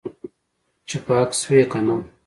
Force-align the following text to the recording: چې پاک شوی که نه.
چې 0.87 0.97
پاک 1.07 1.29
شوی 1.41 1.61
که 1.71 1.79
نه. 1.85 1.95